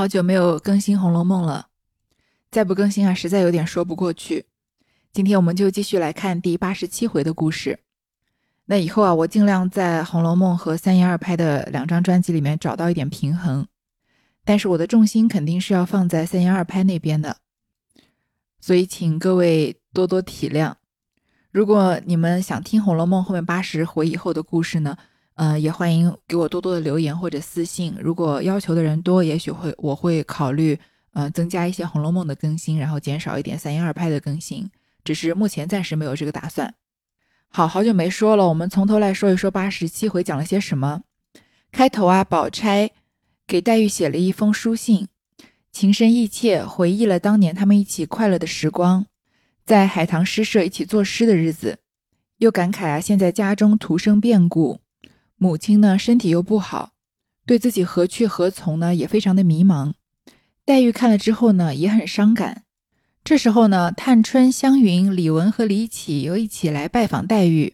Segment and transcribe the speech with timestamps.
[0.00, 1.66] 好久没有更新《红楼梦》了，
[2.50, 4.46] 再不更新啊，实在有点说不过去。
[5.12, 7.80] 今天我们就继续来看第八十七回的故事。
[8.64, 13.66] 那以后啊，我尽量在《红楼梦》和三言二拍的两张专辑里面找到一点平衡，
[14.42, 17.36] 但是我的重心肯定是要放在三言二拍那边的，
[18.58, 20.76] 所以请各位多多体谅。
[21.50, 24.96] 如果你们想听《红楼梦》后面八十回以后的故事呢？
[25.40, 27.96] 呃，也欢迎给我多多的留言或者私信。
[27.98, 30.78] 如果要求的人多，也许会我会考虑
[31.14, 34.70] 呃增加一些《红楼梦》的更新，然后减少一点三言二拍的更新。
[35.02, 36.74] 只是目前暂时没有这个打算。
[37.48, 41.00] 好好久没说了，我们从头来说一说八十七回讲了些什么。
[41.72, 42.90] 开头啊，宝钗
[43.46, 45.08] 给黛玉写了一封书信，
[45.72, 49.06] 情深意切，回忆了当年他们一起快乐的时光，
[49.64, 51.78] 在海棠诗社一起作诗的日子，
[52.36, 54.80] 又感慨啊，现在家中徒生变故。
[55.42, 56.90] 母亲呢，身体又不好，
[57.46, 59.94] 对自己何去何从呢，也非常的迷茫。
[60.66, 62.64] 黛玉看了之后呢，也很伤感。
[63.24, 67.72] 这时候呢，探春、湘云、李文和李绮又一起来拜访黛玉。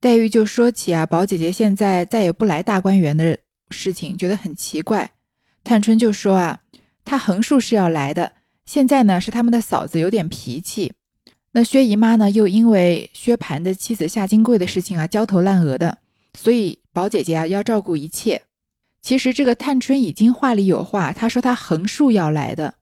[0.00, 3.38] 黛玉就说起啊，宝姐姐现在再也不来大观园的
[3.70, 5.12] 事情，觉得很奇怪。
[5.62, 6.62] 探春就说啊，
[7.04, 8.32] 她横竖是要来的，
[8.66, 10.92] 现在呢是他们的嫂子有点脾气。
[11.52, 15.98] 那薛姨妈呢，又因为薛蟠的妻子夏金桂的事情啊，焦头烂额的，
[16.36, 16.80] 所以。
[16.94, 18.42] 宝姐姐啊，要照顾一切。
[19.02, 22.76] 其实这个探春已经话里有话，她说她横竖要来的，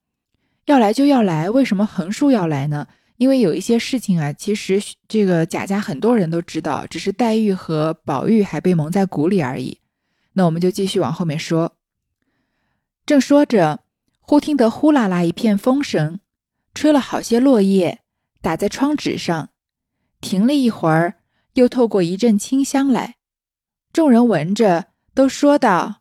[0.66, 1.48] 要来就要来。
[1.48, 2.86] 为什么横竖要来呢？
[3.16, 9.78] 因为有一些事情啊，其实这个贾家很多人都知道，只是黛玉和宝玉还被蒙在鼓里而已。
[10.34, 11.77] 那我们就继续往后面说。
[13.06, 13.80] 正说着，
[14.20, 16.20] 忽听得呼啦啦一片风声，
[16.74, 18.00] 吹了好些落叶，
[18.42, 19.48] 打在窗纸上，
[20.20, 21.14] 停了一会儿，
[21.55, 23.16] 又透过一阵清香来。
[23.93, 26.01] 众人闻着，都说道：“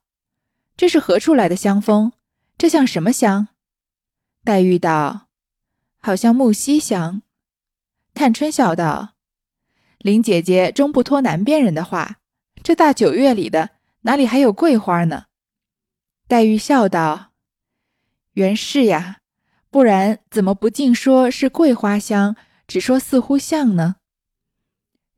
[0.77, 2.13] 这是何处来的香风？
[2.57, 3.49] 这像什么香？”
[4.45, 5.27] 黛玉道
[5.99, 7.21] ：“好像木樨香。”
[8.15, 9.15] 探春笑道
[9.99, 12.19] ：“林姐姐终不托南边人的话，
[12.63, 13.71] 这大九月里的，
[14.03, 15.25] 哪里还有桂花呢？”
[16.29, 17.33] 黛玉笑道
[18.35, 19.19] ：“原是呀，
[19.69, 23.97] 不然怎么不尽说是桂花香，只说似乎像呢？”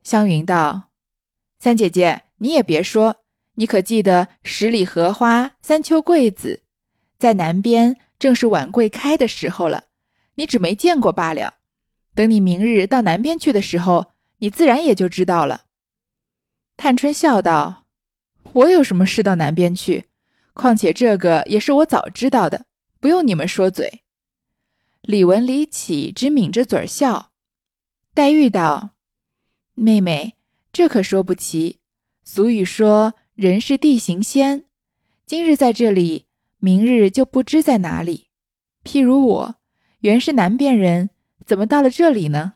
[0.01, 0.89] 湘云道
[1.61, 3.23] ：“三姐姐。”你也别说，
[3.53, 6.63] 你可记得十里荷花三秋桂子，
[7.17, 9.85] 在南边正是晚桂开的时候了，
[10.35, 11.53] 你只没见过罢了。
[12.13, 15.67] 等你明日到南边去的时候，你自然也就知道了。
[16.75, 17.85] 探春笑道
[18.51, 20.09] ：“我有什么事到南边去？
[20.53, 22.65] 况且这个也是我早知道的，
[22.99, 24.03] 不用你们说嘴。”
[25.01, 27.31] 李文、李绮只抿着嘴笑。
[28.13, 28.89] 黛玉道
[29.75, 30.35] ：“妹妹，
[30.73, 31.79] 这可说不齐。”
[32.25, 34.63] 俗语说：“人是地形仙，
[35.25, 36.25] 今日在这里，
[36.57, 38.27] 明日就不知在哪里。
[38.85, 39.55] 譬如我
[39.99, 41.09] 原是南边人，
[41.45, 42.53] 怎么到了这里呢？”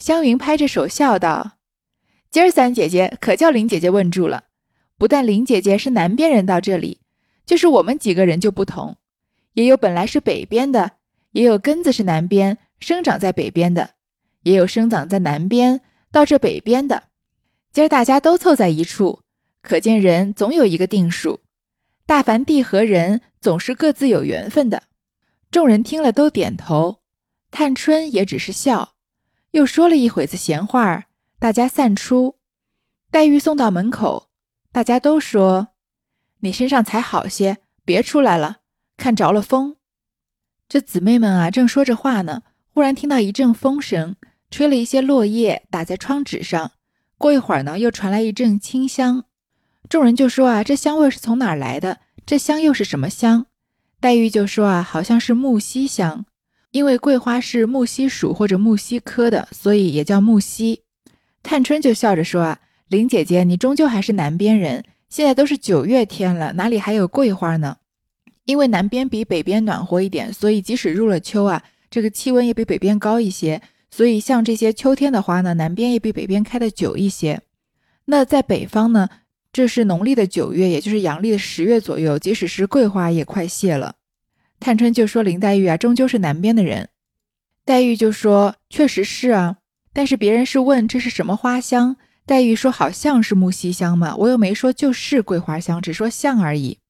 [0.00, 1.58] 湘云拍着手笑道
[2.30, 4.44] ：“今儿三姐姐可叫林姐姐问住了。
[4.96, 7.00] 不但林姐姐是南边人到这里，
[7.44, 8.96] 就是我们几个人就不同，
[9.52, 10.92] 也有本来是北边的，
[11.32, 13.90] 也有根子是南边生长在北边的，
[14.44, 17.02] 也有生长在南边到这北边的。”
[17.76, 19.20] 今儿大家都凑在一处，
[19.60, 21.40] 可见人总有一个定数。
[22.06, 24.84] 大凡地和人，总是各自有缘分的。
[25.50, 27.02] 众人听了都点头，
[27.50, 28.94] 探春也只是笑，
[29.50, 31.04] 又说了一会子闲话
[31.38, 32.36] 大家散出。
[33.10, 34.30] 黛玉送到门口，
[34.72, 35.68] 大家都说
[36.40, 38.60] ：“你身上才好些，别出来了，
[38.96, 39.76] 看着了风。”
[40.66, 42.42] 这姊妹们啊，正说着话呢，
[42.72, 44.16] 忽然听到一阵风声，
[44.50, 46.72] 吹了一些落叶打在窗纸上。
[47.18, 49.24] 过一会儿呢，又传来一阵清香，
[49.88, 51.98] 众人就说啊，这香味是从哪儿来的？
[52.26, 53.46] 这香又是什么香？
[54.00, 56.26] 黛玉就说啊，好像是木樨香，
[56.72, 60.80] 因为桂花是木樨属或者木樨科的，所以也叫木樨。
[61.42, 67.78] 探春就笑着说啊，林姐姐，你终究还是南边人，现在都是九月天了，哪里还有桂花呢？
[68.44, 73.62] 因为南边比北边暖和一点，所以即使入了秋啊，这个气温也比北边高一些。
[73.96, 77.40] 所以，像这些秋天的花呢，南边也比北边开的久一些。
[78.04, 79.08] 那在北方呢，
[79.50, 82.18] 这是农历的九月，也就是阳历的十月左右。
[82.18, 83.94] 即使是桂花也快谢了。
[84.60, 86.90] 探春就说：“林黛玉啊，终究是南边的人。”
[87.64, 89.56] 黛玉就说：“确实是啊，
[89.94, 91.96] 但是别人是问这是什么花香，
[92.26, 96.80] 黛玉说好像是木樨香嘛，我又没说就是桂花香，只说像而已。”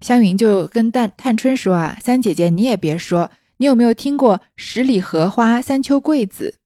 [0.00, 6.56] 湘云就跟探探春说：“啊，三姐姐你也别说。”你有没有听过“十里荷花三秋桂子”？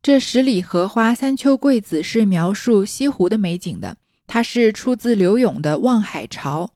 [0.00, 3.96] 这“十里荷花三秋桂子”是描述西湖的美景的，
[4.28, 6.66] 它是出自柳永的《望海潮》。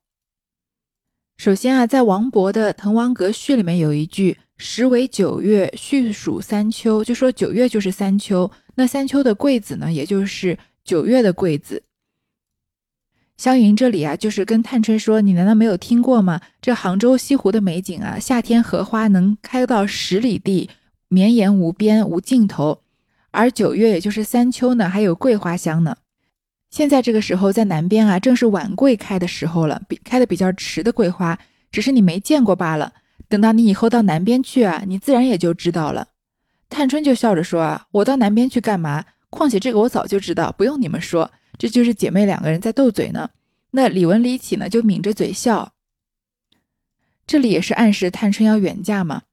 [1.37, 8.51] 首先啊，在王勃的《滕王阁序》里面有一句“时为九月，序属三秋”，就说九月就是三秋。
[8.75, 11.83] 那三秋的桂子呢，也就是九月的桂子。
[13.41, 16.43] 湘云这里啊，就是跟探春说：“你难道没有听过吗？
[16.61, 20.69] 这杭州西湖的美景啊，夏天荷花能开到十里地，
[21.09, 22.83] 绵延无边无尽头。
[23.31, 25.97] 而九月，也就是三秋呢，还有桂花香呢。
[26.71, 31.39] 现在这个时候在南边啊，正是晚桂开的时候了，比开的比较迟的桂花，
[31.73, 32.93] 只是你没见过罢了。
[33.27, 36.09] 等到你以后到南边去啊，你自然也就知道了。”
[36.69, 39.07] 探春就笑着说：“啊，我到南边去干嘛？
[39.31, 43.29] 况且这个我早就知道，不用你们说。”这就是姐妹两个人在斗嘴呢。
[43.73, 45.75] 那李文、李启呢，就抿着嘴笑。
[47.27, 49.25] 这里也是暗示探春要远嫁嘛，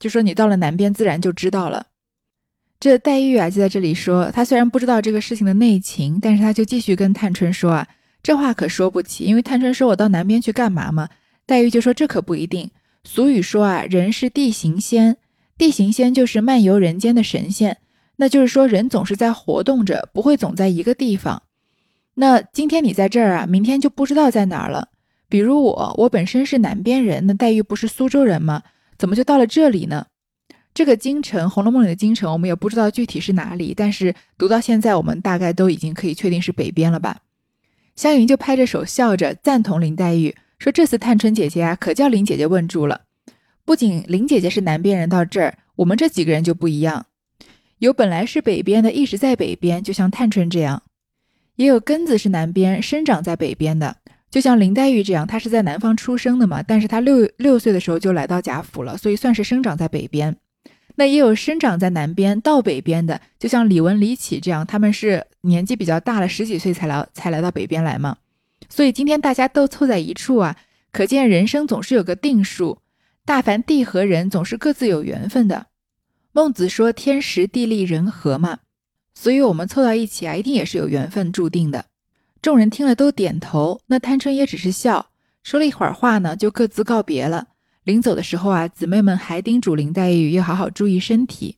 [0.00, 1.88] 就说你到了南边，自然就知道了。
[2.80, 7.86] 这黛玉啊，就在这里说，她虽然不知道这个事情的内情，但是她就继续跟探春说啊，
[8.22, 11.10] 这话可说不起，因为探春说我到南边去干嘛嘛？
[11.44, 12.70] 黛玉就说这可不一定。
[13.04, 15.18] 俗语说啊，人是地行仙，
[15.58, 17.76] 地行仙就是漫游人间的神仙。
[18.16, 21.42] 那就是说，人总是在活动着，不会总在一个地方。
[22.14, 24.88] 那今天你在这儿啊，明天就不知道在哪儿了。
[25.28, 28.62] 比如我，我本身是南边人，那黛玉不是苏州人吗？
[28.96, 30.06] 怎么就到了这里呢？
[30.72, 37.18] 这个京城，《红楼梦》里的京城，我们也不知道具体是哪里，但是读到现在，我们大概都已经可以确定是北边了吧？
[37.94, 43.02] 湘云就拍着手笑着赞同林黛玉说：“这次探春姐姐啊，可叫林姐姐问住了。
[43.64, 47.06] 不仅林姐姐是南边人，到这儿，我们这几个人就不一样。”
[47.78, 50.78] 有本来是北边的，一直在北边，就像探春这样；
[51.56, 53.96] 也有根子是南边，生长在北边的，
[54.30, 60.36] 就像林黛玉这样，她是在南方出生的嘛，但是她六六岁的时候就来到贾府了，所以算是生长在北边。
[60.98, 68.16] 那也有生长在南边到北边的，就像李文、李启这样，他们是年纪比较大了，十几岁才来才来到北边来嘛。
[68.70, 70.56] 所以今天大家都凑在一处啊，
[70.92, 72.78] 可见人生总是有个定数，
[73.26, 75.66] 大凡地和人总是各自有缘分的。
[76.36, 78.58] 孟子说：“天时地利人和嘛，
[79.14, 81.86] 所以我们凑到一起啊，一定也是有缘分注定的。”
[82.42, 85.08] 众人听了都点头，那探春也只是笑，
[85.42, 87.46] 说了一会儿话呢，就各自告别了。
[87.84, 91.56] 临走的时候啊，姊妹们还叮嘱林黛玉要好好注意身体。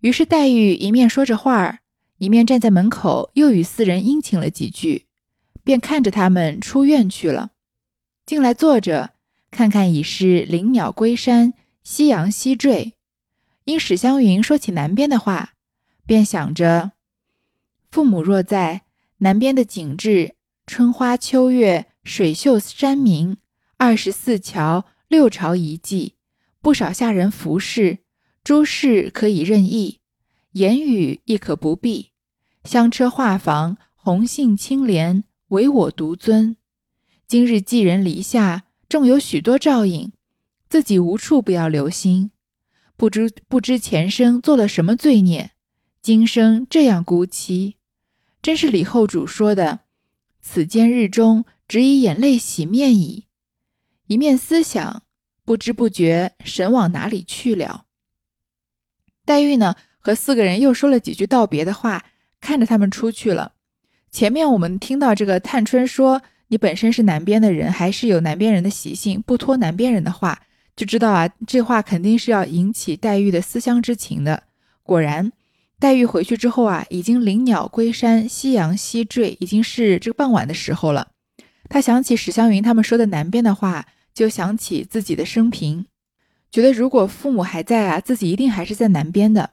[0.00, 1.80] 于是黛玉一面说着话儿，
[2.16, 5.04] 一面站在门口，又与四人殷勤了几句，
[5.62, 7.50] 便看着他们出院去了。
[8.24, 9.10] 进来坐着，
[9.50, 11.52] 看看已是林鸟归山，
[11.82, 12.93] 夕阳西坠。
[13.64, 15.54] 因史湘云说起南边的话，
[16.04, 16.92] 便想着
[17.90, 18.82] 父母若在，
[19.18, 20.34] 南边的景致，
[20.66, 23.38] 春花秋月，水秀山明，
[23.78, 26.16] 二十四桥，六朝遗迹，
[26.60, 28.00] 不少下人服侍，
[28.42, 30.00] 诸事可以任意，
[30.52, 32.10] 言语亦可不必。
[32.64, 36.56] 香车画舫，红杏青莲，唯我独尊。
[37.26, 40.12] 今日寄人篱下，纵有许多照应，
[40.68, 42.30] 自己无处不要留心。
[42.96, 45.50] 不知不知前生做了什么罪孽，
[46.00, 47.74] 今生这样孤凄，
[48.40, 49.80] 真是李后主说的
[50.40, 53.26] “此间日中，只以眼泪洗面矣”。
[54.06, 55.02] 一面思想，
[55.44, 57.86] 不知不觉神往哪里去了。
[59.24, 62.04] 黛玉呢，和四个人又说了几句道别的话，
[62.40, 63.54] 看着他们出去了。
[64.10, 70.42] 前面我们听到这个探春说：“你本身是南边的人，还是有南边人的习性，不托南边人的话。”
[70.76, 74.42] 就知道啊，这话肯定是要引起黛玉的思乡之情的。
[74.82, 75.30] 果然，
[75.78, 81.08] 黛玉回去之后啊，已经林鸟归山，夕阳西坠，已经是这个傍晚的时候了。
[81.68, 85.86] 她想起史湘云他们说的南边的话，就想起自己的生平，
[86.50, 89.50] 觉得如果父母还在啊，自己一定还是在南边的。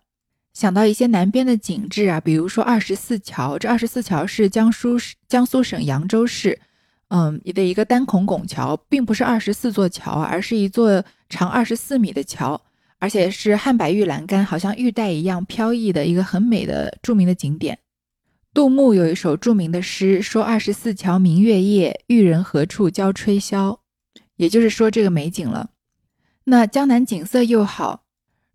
[0.53, 4.97] 想到一些南边的景致啊，比如说二十四桥，这二十四桥是江苏
[5.27, 6.59] 江苏省扬州市。
[7.13, 12.61] 嗯，你的一个单孔拱桥，并不是二十四座桥，而是一座长二十四米的桥，
[12.99, 17.77] 而且是汉白玉栏杆，好像玉带一样飘逸的一个很美的著名的景点。
[18.53, 23.79] 杜牧有一首著名的诗，说二十四桥明月夜，玉人何处教吹箫，
[24.37, 25.71] 也就是说这个美景了。
[26.45, 28.05] 那江南景色又好，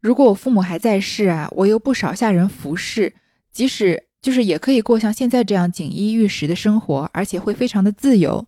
[0.01, 3.13] 如果我父母还在世啊，我又不少下人服侍，
[3.53, 4.06] 即使。
[4.27, 8.45] 就是也可以过像现在这样锦衣玉食的生活，而且会非常的自由。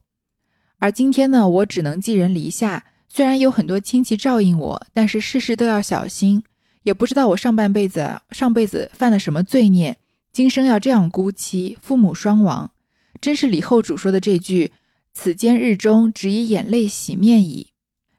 [0.81, 2.85] 而今天呢，我只能寄人篱下。
[3.09, 6.43] 虽然有很多亲戚照应我，但是事事都要小心。
[6.83, 9.97] 也不知道我上半辈子上辈子犯了什么罪孽，
[10.33, 12.73] 今生要这样孤凄，父母双亡。
[13.21, 14.73] 真是李后主说的这句
[15.15, 17.69] ：“此间日中，只以眼泪洗面矣。”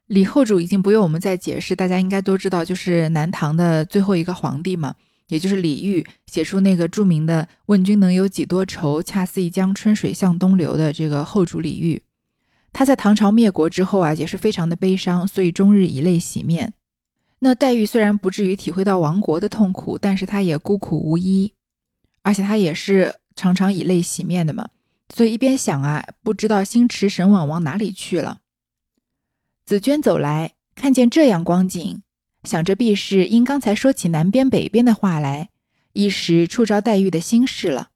[0.07, 4.95] 李后主已经不用我们再解释，大家应该都知道，就是南唐的最后一个皇帝嘛。
[5.29, 12.01] 也就是李煜写出那个著名的“问君能有几多愁，恰似一江春水向东流”的这个后主李煜。
[12.71, 16.73] 他在唐朝灭国之后啊，也是非常的悲伤，所以终日以泪洗面。
[17.39, 21.53] 那黛玉虽然不至于体会到亡国的痛苦，但是她也孤苦无依，
[22.21, 24.69] 而且她也是常常以泪洗面的嘛。
[25.15, 28.39] 所以一边想啊，不知道心驰神往往哪里去了。
[29.65, 32.01] 紫娟走来，看见这样光景，
[32.43, 35.49] 想着必是因刚才说起南边北边的话来，
[35.93, 37.89] 一时触着黛玉的心事了，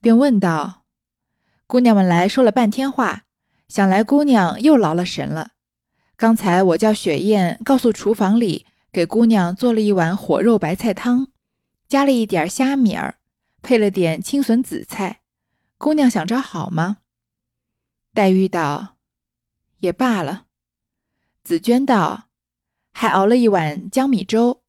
[0.00, 0.84] 便问道
[1.66, 3.24] ：“姑娘们来说了半天话，
[3.68, 5.50] 想来姑娘又劳了神了。”
[6.16, 11.26] 刚才我叫雪雁告诉厨房里给姑娘做了一碗火肉白菜汤，
[11.88, 13.16] 加了一点虾米儿，
[13.60, 15.22] 配了点青笋紫菜。
[15.76, 16.98] 姑娘想着好吗？
[18.14, 18.96] 黛玉道
[19.80, 20.44] ：“也罢了。”
[21.42, 22.23] 紫娟道
[22.94, 24.62] ：“还熬了一碗江米粥。”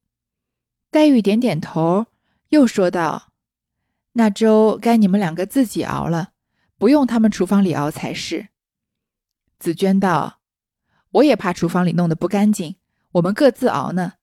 [0.92, 2.06] 黛玉点点头，
[2.50, 3.32] 又说道
[4.12, 6.32] ：“那粥该你们两个自己熬了，
[6.76, 8.48] 不用他们厨房里熬才是。”
[9.58, 10.40] 紫娟道。
[11.12, 12.76] 我也怕厨房里弄得不干净，
[13.12, 14.14] 我们各自熬呢。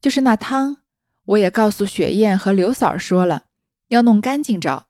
[0.00, 0.78] 就是那汤，
[1.26, 3.44] 我也告诉雪雁和刘嫂说了，
[3.88, 4.86] 要弄干净着。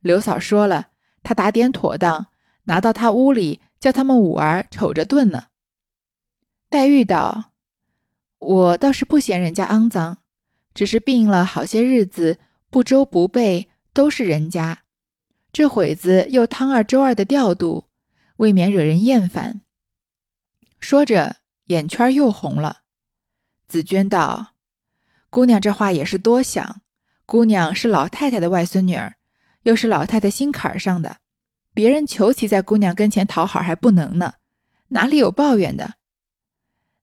[0.00, 0.88] 刘嫂说了，
[1.22, 2.26] 她打点妥当，
[2.64, 5.44] 拿到她屋里，叫他们五儿瞅着炖呢。
[6.68, 7.49] 黛玉道
[8.40, 10.18] ：“我倒是不嫌人家肮脏，
[10.74, 12.38] 只是病了好些日子，
[12.70, 14.82] 不周不备，都是人家。
[15.52, 17.84] 这会子又汤二周二的调度，
[18.36, 19.60] 未免惹人厌烦。”
[20.80, 22.78] 说着，眼圈又红了。
[23.68, 24.54] 紫娟道
[25.28, 26.80] ：“姑娘这话也是多想。
[27.26, 29.16] 姑娘是老太太的外孙女儿，
[29.64, 31.18] 又是老太太心坎上的，
[31.74, 34.34] 别人求其在姑娘跟前讨好还不能呢，
[34.88, 35.94] 哪里有抱怨的？”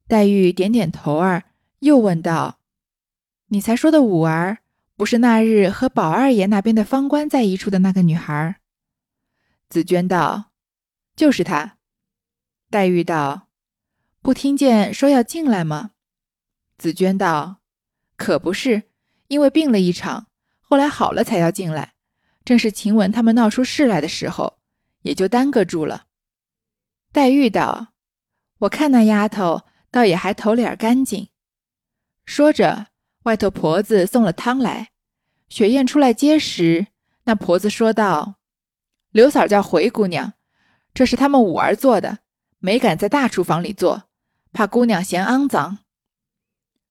[0.08, 1.44] 黛玉点点头儿，
[1.80, 2.60] 又问道
[3.48, 4.60] ：“你才说的五儿，
[4.96, 8.56] 不是那日和宝二爷那边的方官在一处的那个女孩？”
[9.70, 10.52] 紫娟道
[11.16, 11.78] ：“就是她。”
[12.72, 13.44] 黛玉道。
[14.22, 15.92] 不听见说要进来吗？
[16.78, 17.62] 紫娟道
[18.18, 18.84] ：“可不是，
[19.28, 20.28] 因为病了一场，
[20.60, 21.94] 后来好了才要进来。
[22.44, 24.58] 正是晴雯他们闹出事来的时候，
[25.04, 26.08] 也就耽搁住了。”
[27.14, 27.94] 黛玉道
[28.60, 29.64] ：“我看那丫头
[29.98, 31.30] 倒也还头脸干净。”
[32.24, 32.90] 说着，
[33.24, 34.92] 外头婆子送了汤来。
[35.50, 36.88] 雪雁出来接时，
[37.24, 38.36] 那婆子说道
[39.10, 40.34] ：“刘嫂叫回姑娘，
[40.94, 42.20] 这是他们五儿做的，
[42.60, 44.04] 没敢在大厨房里做。”
[44.54, 45.80] 怕姑娘嫌肮脏，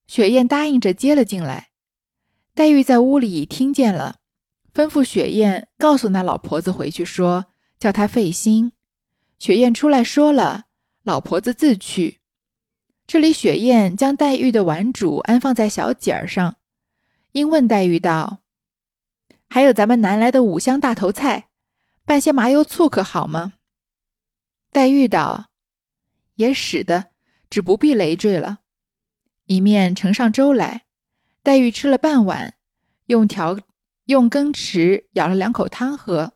[0.07, 1.69] 雪雁答应着接了进来。
[2.53, 4.17] 黛玉在屋里听见了，
[4.73, 7.47] 吩咐雪雁告诉那老婆子回去说，
[7.79, 8.71] 叫她费心。
[9.37, 10.65] 雪雁出来说了，
[11.03, 12.21] 老婆子自去。
[13.07, 16.57] 这里雪雁将黛玉的碗煮安放在小几儿上，
[17.31, 18.39] 因问黛玉道
[19.49, 21.47] ：“还有咱们南来的五香大头菜，
[22.03, 23.53] 拌些麻油醋可好吗？”
[24.71, 25.47] 黛玉道
[26.35, 27.11] ：“也使得。”
[27.49, 28.59] 只不必累赘了，
[29.45, 30.83] 一面盛上粥来。
[31.43, 32.55] 黛玉吃了半碗，
[33.05, 33.57] 用调
[34.07, 36.33] 用羹匙舀了两口汤喝，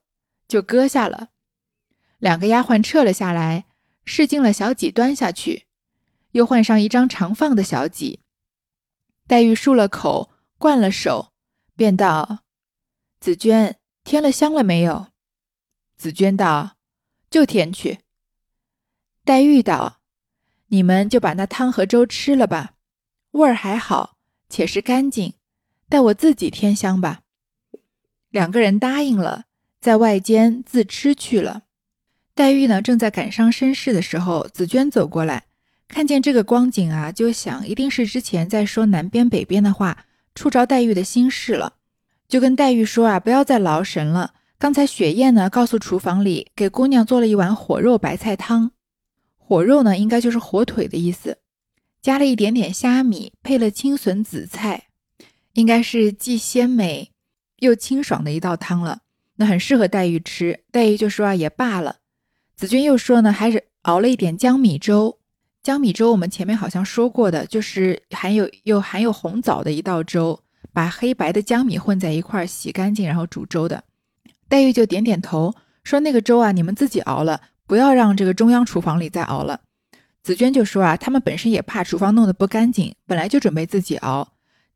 [0.47, 1.31] 就搁下了。
[2.17, 3.65] 两个丫鬟撤了下来，
[4.05, 5.65] 试进了小几端下去，
[6.31, 8.19] 又换上一张长放的小几。
[9.27, 11.31] 黛玉漱了口，灌了手，
[11.75, 12.39] 便道
[13.19, 15.07] ：“紫娟，添了香了没有？”
[15.97, 16.77] 紫娟道
[17.29, 17.99] ：“就添去。”
[19.23, 19.99] 黛玉道。
[20.73, 22.75] 你们就把那汤和粥吃了吧，
[23.31, 24.15] 味儿还好，
[24.47, 25.33] 且是干净，
[25.89, 27.23] 待我自己添香吧。
[28.29, 29.47] 两个人答应了，
[29.81, 31.63] 在外间自吃去了。
[32.33, 35.47] 黛玉呢，正在感伤身世的时候，紫娟走过来，
[35.91, 41.73] 看见这个光景啊，就想一定是之前在说南边北边的话，触着黛玉的心事了，
[42.29, 44.33] 就跟黛玉说啊，不要再劳神了。
[44.57, 48.71] 刚才雪雁呢，告诉厨房里给姑娘做了一碗火肉白菜汤。
[49.37, 51.39] 火肉呢，应该就是火腿的意思，
[52.01, 54.83] 加了一点点虾米，配了青笋紫菜，
[55.53, 57.11] 应该是既鲜美
[57.57, 58.99] 又清爽的一道汤了。
[59.35, 60.63] 那很适合黛玉吃。
[60.71, 61.97] 黛玉就说啊，也罢了。
[62.55, 65.17] 紫娟又说呢，还是熬了一点江米粥。
[65.63, 70.39] 江米粥我们前面好像说过的，就是含有又含有红枣的一道粥，
[70.73, 73.83] 把黑白的江米混在一块儿，洗干净然后煮粥的。
[74.49, 75.53] 黛玉就点点头，
[75.83, 77.41] 说那个粥啊，你们自己熬了。
[77.67, 79.61] 不要让这个中央厨房里再熬了。
[80.23, 84.27] 紫娟就说啊，他们本身也怕厨房弄得不干净，本来就准备自己熬。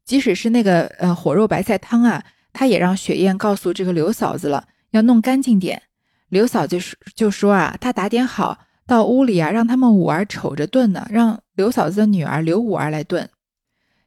[0.05, 2.23] 即使是那个呃火肉白菜汤啊，
[2.53, 5.81] 他也让雪雁告诉这个刘嫂子了，要弄干净点。
[6.29, 13.29] 刘嫂就说就说啊，他打点好到屋里啊，让他们五儿瞅着炖呢，让刘嫂子的女儿刘五儿来炖。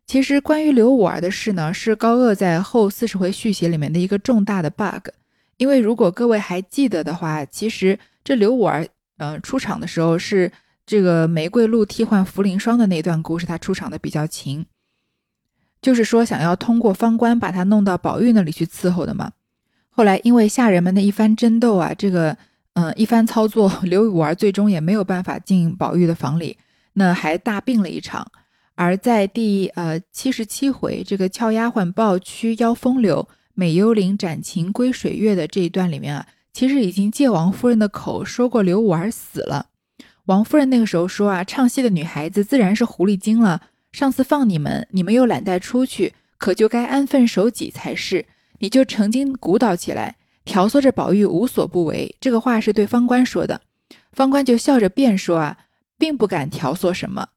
[0.06, 5.08] 其实关于刘五儿的事呢，是高鹗在后四十回续写里面的一个重大的 bug。
[5.56, 7.98] 因为如果各位还记得的话，其实。
[8.24, 10.52] 这刘五儿呃，出场的时候是
[10.84, 14.66] 这个玫瑰露替换茯苓霜的那段故事，他出场的比较勤，
[15.80, 19.32] 就是说想要通过方官把他弄到宝玉那里去伺候的嘛。
[19.88, 22.36] 后来因为下人们的一番争斗啊，这个
[22.78, 26.56] 嗯一番操作， 刘五儿最终也没有办法进宝玉的房里，
[26.92, 28.30] 那还大病了一场。
[28.76, 39.70] 而在第呃七十七回，这个俏丫鬟抱屈邀风流，美幽灵斩情归水月的这一段里面啊，其实已经借王夫人的口说过刘五儿死了。
[40.26, 43.62] 王夫人那个时候说啊，唱戏的女孩子自然是狐狸精了。
[43.90, 48.26] 上次放你们，你们又懒带出去，可就该安分守己才是。
[48.60, 50.16] 你就成精鼓捣起来，
[50.48, 52.16] 调唆着宝玉无所不为。
[52.18, 53.60] 这个话是对方官说的，
[54.12, 55.58] 方官就笑着辩说啊，
[55.98, 57.28] 并不敢调唆什么。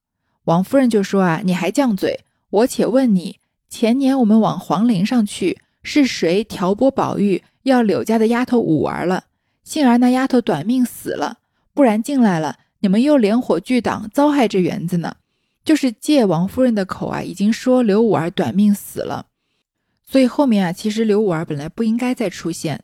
[0.46, 2.22] 王夫人就说啊，你还犟嘴！
[2.50, 3.38] 我且问你，
[3.68, 9.26] 前年我们往皇陵上去，是谁调拨宝玉要柳家的丫头五儿了？
[9.66, 11.40] 幸而那丫头短命死了，
[11.74, 15.18] 不然进来了，你们又连火炬党，糟害这园子呢。
[15.66, 19.28] 就是借王夫人的口啊，已经说刘五儿短命死了。
[20.02, 22.82] 所以后面啊，其实刘五儿本来不应该再出现。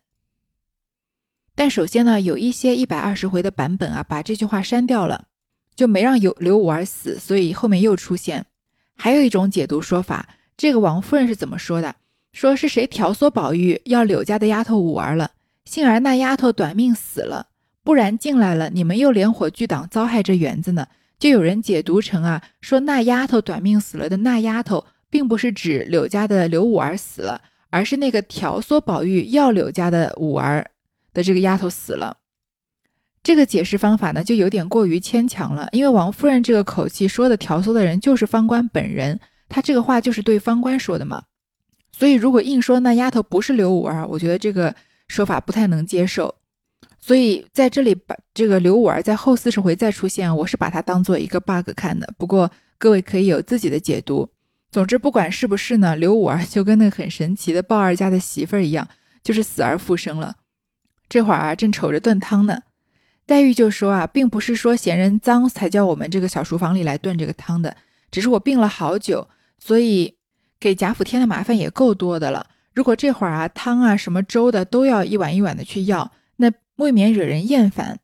[1.58, 5.26] 但首先呢，有一些一百二十回的版本啊，把这句话删掉了，
[5.76, 8.46] 就没让有刘五儿死，所以后面又出现。
[8.96, 11.96] 还有一种解读说法，这个王夫人是怎么说的？
[12.32, 15.32] 说是谁挑唆宝玉要柳家的丫头五儿了？
[15.66, 17.48] 幸而那丫头短命死了，
[17.84, 20.88] 不然进来了，你们又连火炬党，糟害这园子呢。
[21.18, 24.86] 就有人解读成啊，说那丫头短命死了的那丫头。
[25.10, 30.70] 并不是指柳家的柳五儿死了，而是那个挑唆宝玉要柳家的五儿
[31.18, 32.18] 的这个丫头死了。
[33.24, 35.68] 这个解释方法呢，就有点过于牵强了。
[35.72, 39.20] 因为王夫人这个口气说的调唆的人就是方官本人，
[39.50, 41.24] 他这个话就是对方官说的嘛。
[41.92, 44.74] 所以如果硬说那丫头不是刘五儿，我觉得这个
[45.08, 46.36] 说法不太能接受。
[47.00, 52.14] 所以在这里把这个刘五儿在后四十回再出现，我是把它当做一个 bug 看的。
[52.20, 54.30] 不过各位可以有自己的解读。
[54.72, 58.88] 总之，不管是不是呢，刘五儿就跟那个很神奇的鲍二家的媳妇儿一样，
[59.24, 60.36] 就是死而复生了。
[61.10, 62.64] 这会儿啊，正瞅着炖汤呢，
[63.26, 67.76] 黛玉就说啊，并不是说嫌人脏才叫我们这个小厨房里来炖这个汤的，
[68.12, 69.28] 只是我病了好久，
[69.60, 70.18] 所以
[70.60, 72.48] 给贾府添的麻烦也够多的了。
[72.74, 78.00] 如果这会儿啊，汤啊什么粥的都要一碗一碗的去要，那未免惹人厌烦。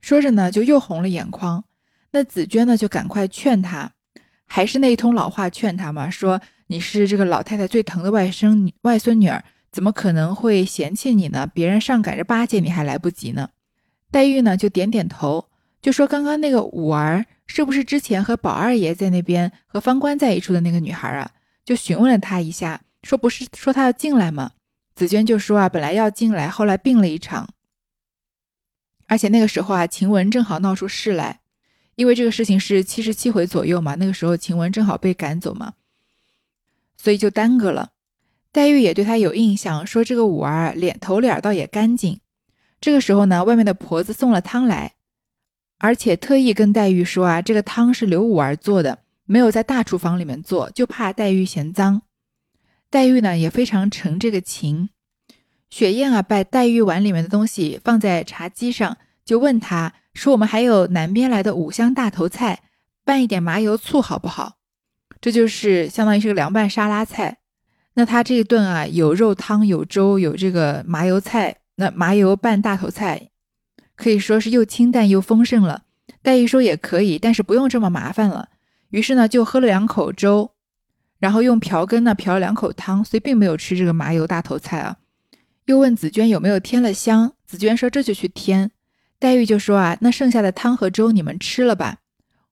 [0.00, 1.64] 说着呢，就又红了眼眶。
[2.12, 3.92] 那紫娟呢，就赶快劝他。
[4.46, 9.42] 还是那一通老话劝他嘛，说你是这个老太太最疼的外甥外孙女儿，
[9.74, 11.48] 怎么可能会嫌弃你呢？
[11.52, 13.50] 别人上赶着巴结你还来不及呢。
[14.12, 15.48] 黛玉呢就点点头，
[15.82, 21.32] 就说刚刚那个五儿是不是之前和宝二爷在那边和方官在一处的那个女孩啊？
[21.64, 24.52] 就询问了她一下，说不是说她要进来吗？
[24.94, 27.48] 紫娟就说啊，本来要进来，后来病了一场，
[29.08, 31.40] 而且那个时候啊，晴雯正好闹出事来。
[31.96, 35.72] 因为这个事情是七十七回左右嘛，那个时候晴雯正好被赶走嘛，
[36.96, 37.90] 所以就耽搁了。
[38.54, 42.20] 黛玉也对他有印象，说这个五儿脸头脸倒也干净。
[42.80, 44.92] 这个时候呢，外面的婆子送了汤来，
[45.78, 52.02] 而且特意跟黛玉说啊，这个汤是刘五儿做的，没有在大厨房里面做，就怕黛玉嫌脏。
[52.88, 54.90] 黛玉呢也非常承这个情。
[55.68, 59.94] 雪雁啊，把黛玉碗里面的东西放在茶几上，就问他。
[60.14, 62.62] 说我们还有南边来的五香大头菜，
[63.04, 64.58] 拌一点麻油醋好不好？
[65.20, 67.38] 这就是相当于是个凉拌沙拉菜。
[67.94, 71.56] 那他这一顿啊，有肉汤，有粥，有这个麻油菜。
[71.76, 73.30] 那麻油拌大头菜，
[73.96, 75.82] 可以说是又清淡又丰盛了。
[76.22, 78.50] 黛玉说也可以，但是不用这么麻烦了。
[78.90, 80.52] 于是呢，就喝了两口粥，
[81.18, 84.98] 然后用瓢羹呢瓢了两口汤，所以并没有吃这个麻油大头菜啊。
[85.66, 88.70] 又问紫娟有没有添了香，紫娟说这就去添。
[89.18, 91.98] 黛玉就说啊，那剩下的汤和粥你们吃了吧，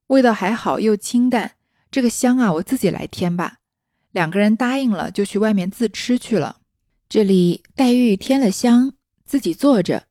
[0.07, 1.51] 味道还好又清淡，
[1.89, 3.59] 这个香啊我自己来添吧。
[4.13, 6.61] 两个人答应了，就去外面自吃去了。
[7.09, 8.93] 这里黛玉添了香，
[9.25, 10.05] 自己坐着，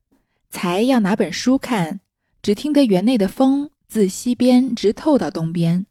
[0.51, 2.01] 才要拿本书看，
[2.43, 5.87] 只听得园内的风自西边直透到东边，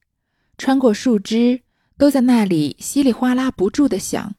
[0.57, 1.61] 穿过树枝，
[1.97, 4.35] 都在那里稀里哗啦不住的响。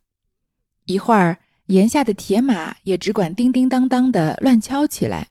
[0.85, 5.29] 一会儿檐下的铁马也只管叮叮当当的乱敲起来。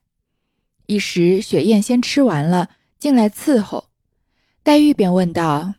[0.88, 3.89] 一时，雪雁先吃完了，进来伺候。
[4.63, 5.75] 黛玉便问道：“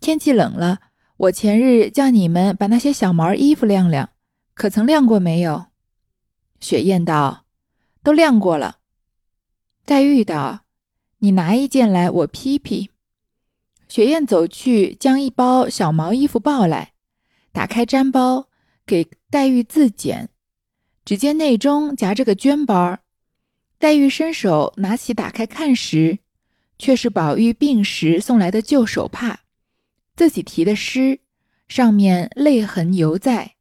[0.00, 0.80] 天气冷了，
[1.16, 4.10] 我前日叫你们把那些小毛衣服晾晾，
[4.54, 5.66] 可曾晾过没有？”
[6.60, 7.44] 雪雁道
[8.02, 8.78] ：“都晾过了。”
[9.86, 10.64] 黛玉道
[11.20, 12.90] ：“你拿一件来，我披披。”
[13.88, 16.92] 雪雁走去，将一包小毛衣服抱来，
[17.52, 18.48] 打开毡包，
[18.84, 20.28] 给黛玉自检。
[21.04, 22.98] 只见内中夹着个绢包。
[23.78, 26.18] 黛玉伸手拿起打开看时，
[26.78, 29.40] 却是宝玉病时送来的旧手帕，
[30.16, 31.20] 自己题的诗，
[31.68, 33.56] 上面泪痕犹在，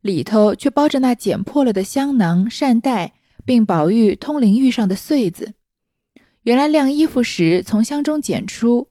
[0.00, 5.54] 里头却包着那剪破了的香囊扇袋，并宝玉通灵玉上的穗子。
[6.42, 8.88] 原来晾衣服时从箱中捡出，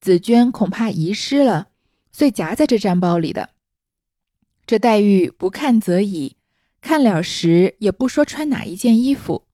[0.00, 1.68] 紫鹃恐怕遗失了，
[2.10, 3.50] 遂夹在这毡包里的。
[4.66, 6.36] 这黛玉不看则已，
[6.80, 9.44] 看了时也不说穿哪一件衣服。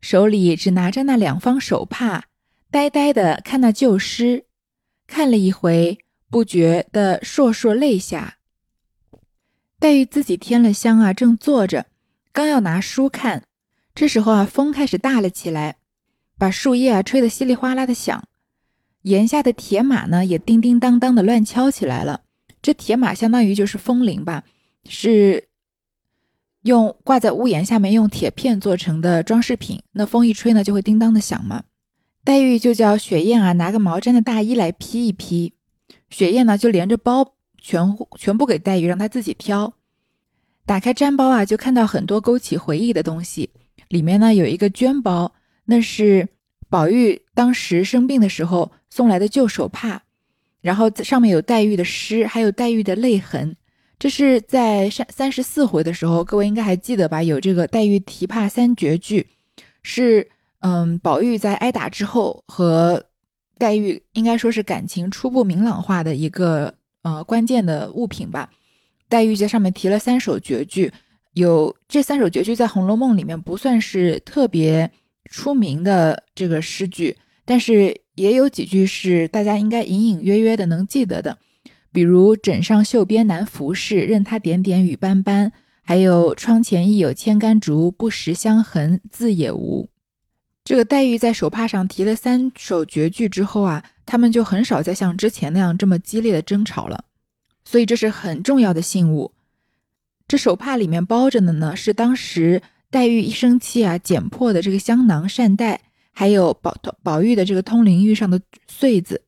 [0.00, 2.24] 手里只拿着那两方手帕，
[2.70, 4.46] 呆呆的看那旧诗，
[5.06, 5.98] 看了一回，
[6.30, 8.36] 不觉的烁烁泪下。
[9.78, 11.86] 黛玉自己添了香啊，正坐着，
[12.32, 13.42] 刚要拿书看，
[13.94, 15.76] 这时候啊，风开始大了起来，
[16.38, 18.24] 把树叶啊吹得稀里哗啦的响，
[19.02, 22.22] 檐下的铁马呢也叮叮当当的乱敲起来了。
[22.62, 24.44] 这铁马相当于就是风铃吧，
[24.88, 25.48] 是。
[26.62, 31.64] 用挂在屋檐下面用铁片做成的装饰品，那风一吹呢，就会叮当的响嘛。
[32.22, 35.54] 黛玉就叫雪雁啊拿个毛毡的大衣来披一披，
[36.10, 39.72] 雪雁呢就连着包全全部给黛玉，让她自己挑。
[40.66, 43.50] 打开毡包啊，就看到很多勾起回忆的东西，
[43.88, 45.32] 里面呢有一个绢包，
[45.64, 46.28] 那是
[46.68, 50.02] 宝玉当时生病的时候送来的旧手帕，
[50.60, 53.56] 然后上面有黛玉的诗，还有黛玉的泪痕。
[53.98, 57.22] 这是在三三十四回的时候，各位应该还记得吧？
[57.22, 59.26] 有这个黛玉提帕三绝句，
[59.82, 63.04] 是嗯，宝玉在挨打之后和
[63.60, 68.50] 黛玉应该说是感情初步明朗化的一个呃关键的物品吧。
[69.06, 70.90] 黛玉在上面提了三首绝句，
[71.34, 74.90] 有这三首绝句在《红楼梦》里面不算是特别
[75.30, 81.36] 出名的这个诗句，但是也有几句是大家应该隐隐约约的能记得的。
[81.92, 85.50] 比如枕上绣边难拂拭，任他点点雨斑斑；
[85.82, 89.90] 还有窗前亦有千竿竹，不识香痕字也无。
[90.64, 97.04] 这个黛玉在手帕上提了三首绝句之后啊，他们就很少再像之前那样这么激烈的争吵了。
[97.64, 99.32] 所以这是很重要的信物。
[100.28, 105.80] 这手帕里面包着的呢，是当时黛玉一生气啊剪破的这个香囊扇袋，
[106.12, 109.22] 还有宝宝玉的这个通灵玉上的穗子。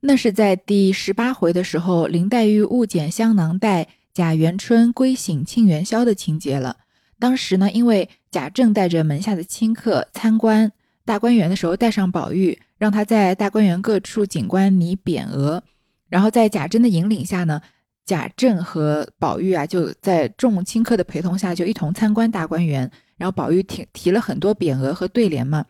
[0.00, 6.78] 那是在第十八回的时候，林黛玉误剪香囊袋，贾元春归省庆元宵的情节了。
[7.20, 10.72] 当时呢，因为贾政带着门下的亲客参观
[11.04, 15.62] 大观园的时候，带上宝玉，让他在大观园各处景观拟匾额。
[16.08, 17.60] 然后在贾珍的引领下呢，
[18.04, 22.90] 贾政和宝玉啊，就在众亲客的陪同下，就一同参观大观园。
[23.16, 25.64] 然后宝玉提提了很多匾额和对联嘛。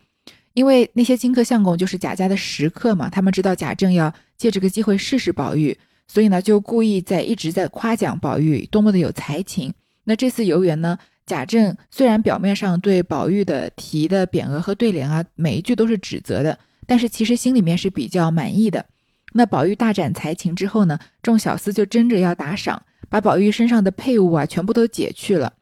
[0.53, 9.73] 因为那些亲客相公就是贾家的食客嘛，他们知道贾政要借这个机会试试宝玉，所以呢就故意在一直在夸奖宝玉多么的有才情。
[10.03, 10.97] 那这次游园呢，
[11.31, 18.85] 贾政虽然表面上对宝玉的提的匾额和对联啊，每一句都是指责的，但是其实心里面是比较满意的。
[19.31, 25.53] 那宝玉大展才情之后呢，众小厮就争着要打赏，把宝玉身上的佩物啊全部都解去了。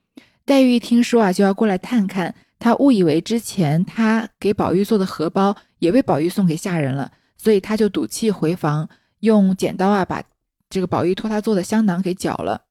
[0.43, 2.33] 黛玉一听说啊，就要过来探看。
[2.57, 10.23] 她误以为之前他给宝玉做的荷包也被宝玉送给下人了，所以她就赌气回房，用剪刀啊把
[10.67, 12.63] 这个宝玉托她做的香囊给绞了。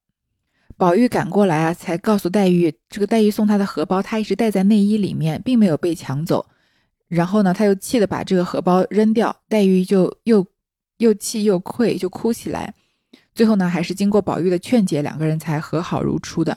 [0.79, 6.47] 宝玉赶过来啊，才告诉黛玉，这个黛玉送他的荷包，他一直带在内衣里面，并没有被抢走。
[7.09, 10.47] 然后呢，他又气得把这个荷包扔掉，黛玉就又
[10.99, 12.73] 又气又愧，就哭起来。
[13.35, 16.57] 最后呢，还是经过宝玉的劝解，两个人才和好如初的。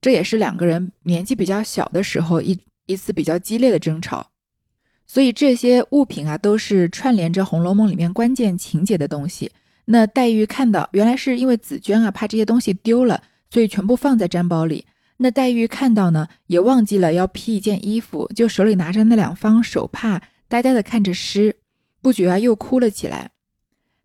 [0.00, 4.30] 这也是两个人年纪比较小的时候一一次比较激烈的争吵，
[5.06, 9.50] 所以这些物品啊都是串联着《红楼梦》里面关键情节的东西。
[9.86, 13.22] 那黛玉看到，原来是因为紫娟啊怕这些东西丢了，
[13.54, 14.84] 所以全部放在毡包里。
[15.18, 21.58] 那黛玉看到呢，也忘记了要披一件衣服，就手里拿着那两方手帕，呆呆的看着诗，
[22.02, 23.30] 不觉啊又哭了起来。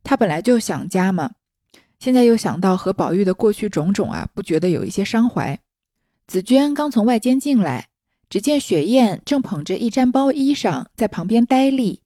[0.04, 1.32] 她本来就想家嘛，
[1.98, 5.60] 现在又想到和宝玉的过去种种啊，不觉得有一些伤怀。
[6.28, 7.88] 紫娟刚从外间进来，
[8.30, 12.02] 只见雪雁正捧着一毡包衣裳在旁边呆立，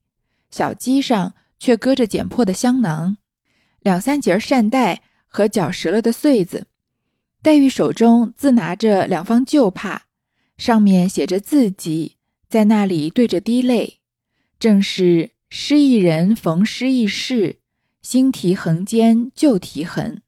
[0.49, 3.17] 小鸡上却搁着剪破的香囊，
[3.81, 6.67] 两三节扇带和绞折了的穗子。
[7.43, 10.03] 黛玉手中自拿着两方旧帕，
[10.57, 12.15] 上面写着字迹，
[12.47, 13.99] 在那里对着滴泪，
[14.57, 17.59] 正是失意人逢失意事，
[18.01, 20.21] 新题横间旧题痕。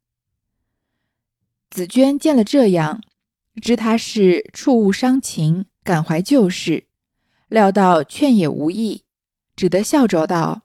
[1.72, 3.02] 紫娟见了这样。
[3.62, 6.88] 知他是触物伤情，感怀旧事，
[7.48, 9.04] 料到劝也无益，
[9.56, 10.64] 只得笑着道：“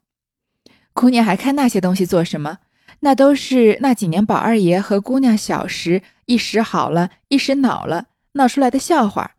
[0.92, 2.58] 姑娘还看那些东西做什么？
[3.00, 9.36] 那都是那几年宝二爷和姑娘小时一时好了，一时恼了，闹出来的笑话。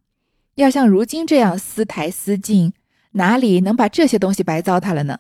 [0.56, 2.74] 要像如今这样私台私进，
[3.12, 5.20] 哪里能把这些东西白糟蹋了呢？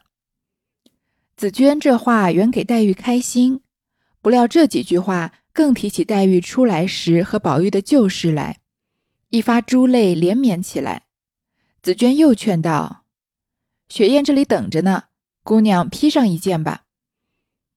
[1.38, 3.62] 紫娟这话原给黛玉开心，
[4.22, 8.58] 不料这几句话更提起黛玉出来时和宝玉的旧事来，
[9.30, 11.04] 一发珠泪连绵起来。
[11.82, 13.06] 紫娟又劝道
[13.90, 15.06] ：“雪雁这里等着呢，
[15.44, 16.84] 姑娘披上一件吧。”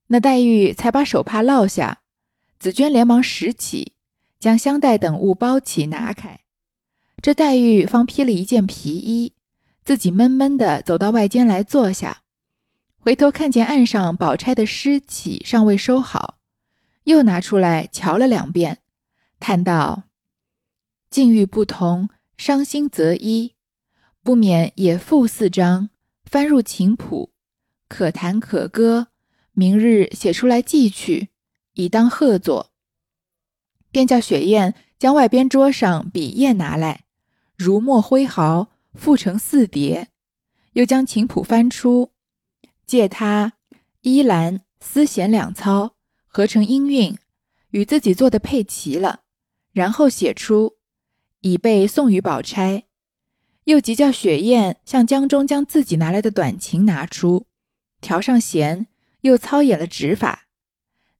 [0.08, 2.02] 那黛玉才把手帕落下，
[2.58, 3.94] 紫娟连忙拾起，
[4.38, 6.40] 将香袋等物包起拿开。
[7.22, 9.32] 这黛玉方披了一件皮衣，
[9.82, 12.22] 自己闷闷的走到外间来坐下。
[12.98, 16.38] 回头看见案上宝钗的诗起尚未收好，
[17.04, 18.78] 又拿出来瞧了两遍，
[19.40, 20.04] 叹道
[21.10, 23.54] ：“境遇不同，伤心则一，
[24.22, 25.90] 不免也赋四章，
[26.24, 27.32] 翻入琴谱，
[27.88, 29.08] 可弹可歌。
[29.54, 31.30] 明日写出来寄去，
[31.72, 32.72] 以当贺作。”
[33.90, 37.04] 便叫雪雁将外边桌上笔砚拿来，
[37.56, 40.08] 如墨挥毫，复成四叠，
[40.72, 42.10] 又将琴谱翻出。
[42.84, 43.54] 借他
[44.02, 45.94] 依兰丝弦两操，
[46.26, 47.16] 合成音韵，
[47.70, 49.20] 与自己做的配齐了，
[49.72, 50.74] 然后写出，
[51.40, 52.84] 以备送与宝钗。
[53.64, 57.46] 又即叫雪雁向江中将自己拿来的短琴拿出，
[58.00, 58.88] 调上弦，
[59.24, 60.46] 又操演了指法。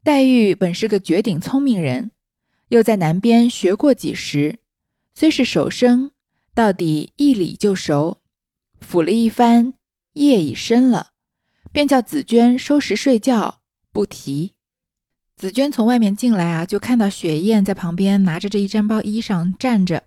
[0.02, 2.10] 黛玉本是个绝顶聪明人，
[2.68, 4.58] 又在南边学过几时，
[5.14, 6.10] 虽是手生，
[6.54, 8.18] 到底一理就熟。
[8.86, 9.72] 抚了一番，
[10.12, 11.12] 夜已深了。
[11.72, 14.52] 便叫紫娟收拾睡觉，不提。
[15.36, 20.04] 紫娟从外面进来啊，就看到雪雁在旁边拿着这一毡包衣裳站着。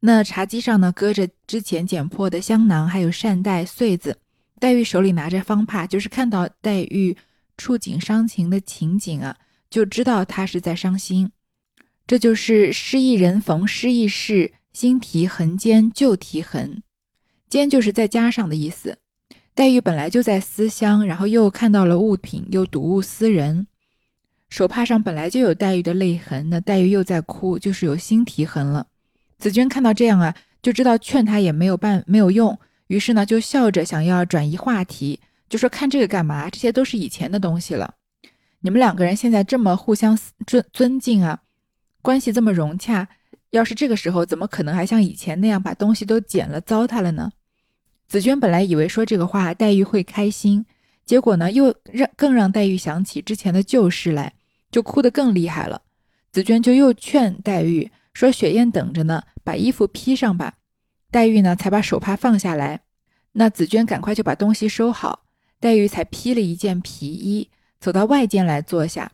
[0.00, 4.18] 那茶几上呢，搁着之前捡破的香囊，还有扇袋、穗子。
[4.58, 7.16] 黛玉手里拿着方帕，就是看到黛玉
[7.56, 9.36] 触景伤情的情景啊，
[9.70, 11.30] 就知道他是在伤心。
[12.06, 16.82] 这就是失意人逢失意事，心提痕间旧提痕，
[17.48, 18.98] 间就是在加上的意思。
[19.54, 23.66] 黛玉本来就在思乡，然后又看到了物品，又睹物思人，
[24.50, 28.86] 手帕上本来就有黛玉的泪痕，那黛玉又在哭，就是有心提痕了。
[29.38, 36.50] 紫娟看到这样啊，就知道劝她也没有办没有用，于是呢就笑着想要转移话题，就说看这个干嘛？
[36.50, 37.94] 这些都是以前的东西了。
[38.60, 41.42] 你们两个人现在这么互相尊尊敬啊，
[42.02, 43.08] 关系这么融洽，
[43.50, 47.30] 要是这个时候，怎么可能还像以前那样把东西都捡了糟蹋了呢？
[48.08, 50.64] 紫娟本来以为说这个话黛玉会开心，
[51.04, 54.32] 结果呢又让更让黛玉想起之前的旧事来，
[54.70, 55.82] 就哭得更厉害了。
[56.32, 60.54] 紫娟就又劝黛玉说：“雪雁等着呢，把衣服披上吧。”
[61.10, 62.80] 黛玉呢才把手帕放下来。
[63.32, 65.25] 那紫娟赶快就把东西收好，
[65.60, 67.48] 黛玉才披了一件皮衣，
[67.80, 69.12] 走到外间来坐下。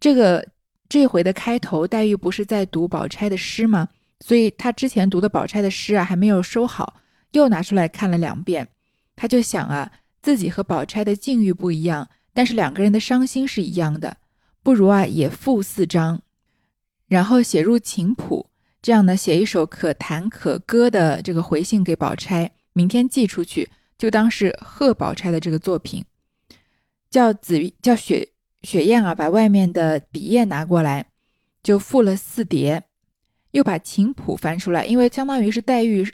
[0.00, 0.46] 这个
[0.88, 3.88] 这回的开头，黛玉不是在读宝钗的诗吗？
[4.20, 7.00] 所以她之前读的宝钗的诗啊，还没有收好。
[7.32, 8.66] 又拿出来看了两遍，
[9.14, 14.16] 他就想啊，自己和宝钗的境遇不一样，但是两个人的伤心是一样的，
[14.62, 16.22] 不如啊也赋四章，
[17.06, 18.48] 然后写入琴谱，
[18.80, 26.04] 这样呢写一首可弹可歌的这个回信给宝钗，明天寄出去，就当是贺宝钗的这个作品。
[27.10, 28.28] 叫紫叫雪
[28.62, 31.06] 雪雁啊，把外面的笔砚拿过来，
[31.62, 32.84] 就赋了四叠，
[33.50, 36.06] 又把琴谱翻出来，因为相当于是黛玉。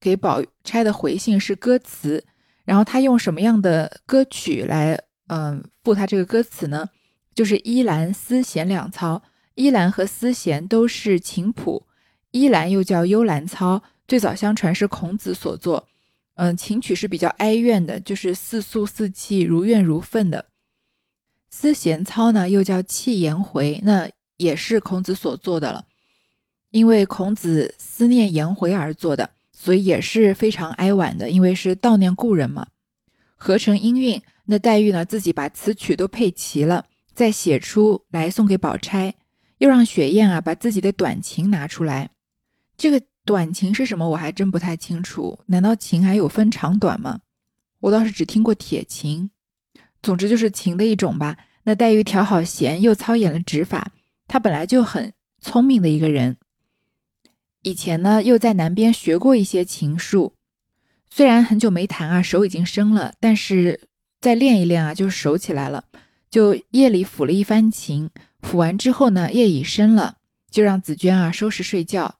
[0.00, 2.24] 给宝钗的回信是歌词，
[2.64, 6.88] 然后他用什么样的歌曲来，嗯，赋他这个歌词呢？
[7.32, 9.22] 就是依兰丝弦两操，
[9.54, 11.86] 依兰和丝弦都是琴谱，
[12.32, 15.88] 依兰又叫幽兰操，最早相传是孔子所作，
[16.34, 20.46] 嗯，琴曲是比较哀怨的，就是似诉似泣，如怨如愤的。
[21.50, 25.86] 思贤操呢，又叫泣颜回，那也是孔子所做的了，
[26.70, 29.30] 因为孔子思念颜回而做的。
[29.54, 32.66] 所以也是非常哀婉的，因为是悼念故人嘛。
[33.36, 39.14] 合成音韵，那黛玉呢自己把词曲都配齐了，再写出来送给宝钗，
[39.58, 42.10] 又让雪雁啊把自己的短琴拿出来。
[42.76, 44.08] 这个短琴是什么？
[44.08, 45.38] 我还真不太清楚。
[45.46, 47.20] 难道琴还有分长短吗？
[47.80, 49.30] 我倒是只听过铁琴。
[50.02, 51.36] 总之就是琴的一种吧。
[51.64, 53.92] 那黛玉调好弦，又操演了指法。
[54.26, 56.36] 她本来就很聪明的一个人。
[57.62, 60.34] 以前呢，又在南边学过一些琴术，
[61.08, 63.82] 虽然很久没弹啊，手已经生了，但是
[64.20, 65.84] 再练一练啊，就熟起来了。
[66.28, 70.16] 就夜里抚了一番琴，抚完之后呢，夜已深了，
[70.50, 72.16] 就让紫娟啊收拾睡觉。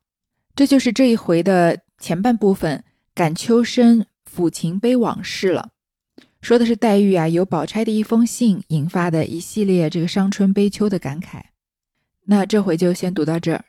[0.54, 2.84] 这就是这一回的前半部分，
[3.14, 5.70] 感秋深，抚琴悲往事了。
[6.40, 11.40] 说的是黛玉啊，由宝钗的一封信引发的一系列这个伤春悲秋的感慨。
[12.24, 13.64] 那这回就先读到这儿。